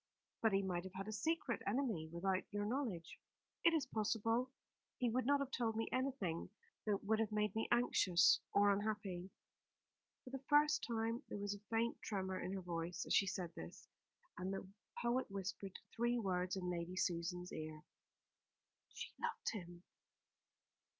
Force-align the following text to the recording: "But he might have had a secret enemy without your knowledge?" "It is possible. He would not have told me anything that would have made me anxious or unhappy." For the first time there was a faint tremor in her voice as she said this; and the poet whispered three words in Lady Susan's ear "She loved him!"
"But 0.41 0.53
he 0.53 0.63
might 0.63 0.83
have 0.85 0.95
had 0.95 1.07
a 1.07 1.11
secret 1.13 1.61
enemy 1.67 2.09
without 2.11 2.51
your 2.51 2.65
knowledge?" 2.65 3.19
"It 3.63 3.71
is 3.71 3.85
possible. 3.85 4.49
He 4.97 5.11
would 5.11 5.27
not 5.27 5.41
have 5.41 5.51
told 5.51 5.75
me 5.77 5.87
anything 5.91 6.49
that 6.87 7.03
would 7.03 7.19
have 7.19 7.31
made 7.31 7.53
me 7.55 7.67
anxious 7.71 8.39
or 8.51 8.71
unhappy." 8.71 9.29
For 10.23 10.31
the 10.31 10.43
first 10.49 10.83
time 10.87 11.21
there 11.29 11.37
was 11.37 11.53
a 11.53 11.59
faint 11.69 12.01
tremor 12.01 12.39
in 12.39 12.51
her 12.53 12.61
voice 12.63 13.05
as 13.05 13.13
she 13.13 13.27
said 13.27 13.53
this; 13.53 13.87
and 14.39 14.51
the 14.51 14.67
poet 15.03 15.29
whispered 15.29 15.77
three 15.95 16.17
words 16.17 16.55
in 16.55 16.71
Lady 16.71 16.95
Susan's 16.95 17.53
ear 17.53 17.83
"She 18.95 19.11
loved 19.19 19.49
him!" 19.51 19.83